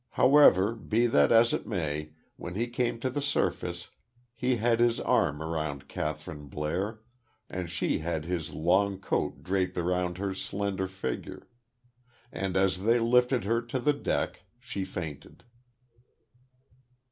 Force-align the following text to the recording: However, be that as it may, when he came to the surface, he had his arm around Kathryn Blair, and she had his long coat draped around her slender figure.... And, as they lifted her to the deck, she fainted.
However, 0.13 0.73
be 0.73 1.05
that 1.05 1.31
as 1.31 1.53
it 1.53 1.67
may, 1.67 2.13
when 2.35 2.55
he 2.55 2.65
came 2.65 2.99
to 3.01 3.09
the 3.11 3.21
surface, 3.21 3.91
he 4.33 4.55
had 4.55 4.79
his 4.79 4.99
arm 4.99 5.43
around 5.43 5.87
Kathryn 5.87 6.47
Blair, 6.49 7.01
and 7.51 7.69
she 7.69 7.99
had 7.99 8.25
his 8.25 8.49
long 8.51 8.97
coat 8.99 9.43
draped 9.43 9.77
around 9.77 10.17
her 10.17 10.33
slender 10.33 10.87
figure.... 10.87 11.47
And, 12.31 12.57
as 12.57 12.81
they 12.81 12.97
lifted 12.97 13.43
her 13.43 13.61
to 13.61 13.79
the 13.79 13.93
deck, 13.93 14.41
she 14.59 14.85
fainted. 14.85 15.43